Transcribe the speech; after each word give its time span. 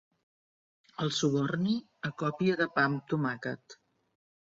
El 1.03 1.13
suborni 1.19 1.77
a 2.11 2.13
còpia 2.25 2.59
de 2.65 2.71
pa 2.75 2.89
amb 2.91 3.09
tomàquet. 3.15 3.83